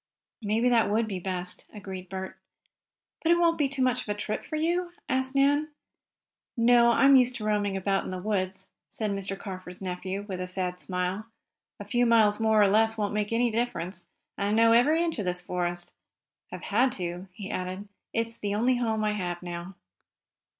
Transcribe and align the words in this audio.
"Maybe 0.41 0.67
that 0.67 0.89
would 0.89 1.07
be 1.07 1.19
best," 1.19 1.67
agreed 1.71 2.09
Bert. 2.09 2.35
"But 3.21 3.37
won't 3.37 3.57
it 3.57 3.57
be 3.59 3.69
too 3.69 3.83
much 3.83 4.01
of 4.01 4.09
a 4.09 4.15
trip 4.15 4.43
for 4.43 4.55
you?" 4.55 4.91
asked 5.07 5.35
Nan. 5.35 5.67
"No, 6.57 6.89
I'm 6.89 7.15
used 7.15 7.35
to 7.35 7.43
roaming 7.43 7.77
about 7.77 8.09
the 8.09 8.17
woods," 8.19 8.71
said 8.89 9.11
Mr. 9.11 9.37
Carford's 9.37 9.79
nephew, 9.79 10.23
with 10.27 10.39
a 10.41 10.47
sad 10.47 10.79
smile. 10.79 11.27
"A 11.79 11.85
few 11.85 12.07
miles 12.07 12.39
more 12.39 12.63
or 12.63 12.67
less 12.67 12.97
won't 12.97 13.13
make 13.13 13.31
any 13.31 13.51
difference, 13.51 14.07
and 14.39 14.49
I 14.49 14.53
know 14.53 14.71
every 14.71 15.03
inch 15.03 15.19
of 15.19 15.25
this 15.25 15.39
forest. 15.41 15.93
I've 16.51 16.63
had 16.63 16.91
to," 16.93 17.27
he 17.33 17.51
added. 17.51 17.87
"It's 18.11 18.39
the 18.39 18.55
only 18.55 18.77
home 18.77 19.03
I 19.03 19.11
have 19.11 19.43
now." 19.43 19.75